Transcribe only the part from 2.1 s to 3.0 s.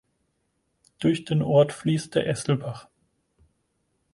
der Esselbach.